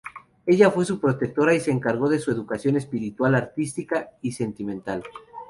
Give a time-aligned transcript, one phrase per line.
[0.47, 5.03] Ella fue su protectora y se encargó de su educación espiritual, artística y sentimental.